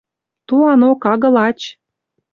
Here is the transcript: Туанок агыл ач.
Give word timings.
Туанок 0.47 1.01
агыл 1.13 1.35
ач. 1.47 1.59